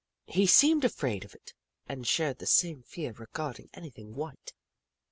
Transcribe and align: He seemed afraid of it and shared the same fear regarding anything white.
He 0.25 0.47
seemed 0.47 0.83
afraid 0.83 1.23
of 1.23 1.35
it 1.35 1.53
and 1.85 2.07
shared 2.07 2.39
the 2.39 2.47
same 2.47 2.81
fear 2.81 3.11
regarding 3.13 3.69
anything 3.71 4.15
white. 4.15 4.51